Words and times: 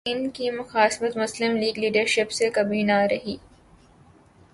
ان 0.05 0.29
کی 0.29 0.49
مخاصمت 0.49 1.17
مسلم 1.17 1.55
لیگ 1.55 1.79
لیڈرشپ 1.79 2.31
سے 2.31 2.49
کبھی 2.49 2.81
نہ 2.83 2.97
رہی۔ 3.11 3.35